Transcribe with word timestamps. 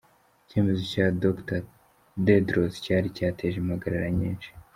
Icyemezo 0.43 0.81
cya 0.93 1.05
Dr 1.23 1.61
Tedros 2.25 2.73
cyari 2.85 3.07
cyateje 3.17 3.57
impagarara 3.59 4.07
nyinshi. 4.19 4.49